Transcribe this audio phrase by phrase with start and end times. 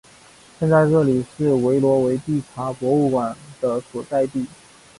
[0.59, 4.47] 现在这里是维罗维蒂察博物馆的所在地。